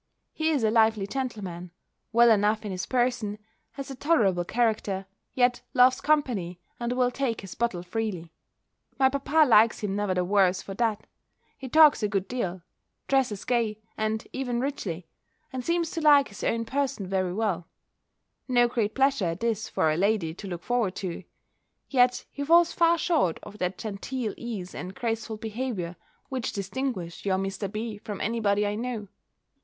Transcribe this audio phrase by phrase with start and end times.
[0.33, 1.69] He is a lively gentleman,
[2.11, 3.37] well enough in his person,
[3.73, 8.31] has a tolerable character, yet loves company, and will take his bottle freely;
[8.97, 11.05] my papa likes him ne'er the worse for that:
[11.55, 12.63] he talks a good deal;
[13.07, 15.05] dresses gay, and even richly,
[15.53, 17.67] and seems to like his own person very well
[18.47, 21.23] no great pleasure this for a lady to look forward to;
[21.89, 25.95] yet he falls far short of that genteel ease and graceful behaviour,
[26.29, 27.71] which distinguish your Mr.
[27.71, 27.99] B.
[27.99, 29.07] from any body I know.